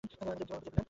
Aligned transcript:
আমাদের 0.21 0.43
কীভাবে 0.45 0.45
খুঁজে 0.49 0.69
পেলে? 0.71 0.79